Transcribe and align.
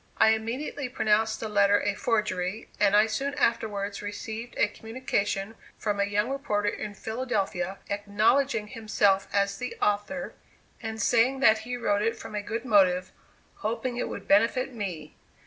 I 0.17 0.29
immediately 0.29 0.89
pronounced 0.89 1.39
the 1.39 1.47
letter 1.47 1.79
a 1.79 1.93
forgery, 1.93 2.69
and 2.79 2.95
I 2.95 3.05
soon 3.05 3.35
afterwards 3.35 4.01
received 4.01 4.55
a 4.57 4.67
communication 4.67 5.53
from 5.77 5.99
a 5.99 6.05
young 6.05 6.31
reporter 6.31 6.69
in 6.69 6.95
Philadelphia 6.95 7.77
acknowledging 7.87 8.69
himself 8.69 9.27
as 9.31 9.59
the 9.59 9.77
author, 9.79 10.33
and 10.81 10.99
saying 10.99 11.39
that 11.41 11.59
he 11.59 11.77
wrote 11.77 12.01
it 12.01 12.17
from 12.17 12.33
a 12.33 12.41
good 12.41 12.65
motive, 12.65 13.11
hoping 13.57 13.95
it 13.97 14.09
would 14.09 14.27
benefit 14.27 14.73
me. 14.73 15.13